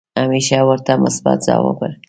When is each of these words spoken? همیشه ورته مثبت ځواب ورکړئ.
همیشه 0.21 0.57
ورته 0.69 0.91
مثبت 1.05 1.37
ځواب 1.47 1.65
ورکړئ. 1.77 1.93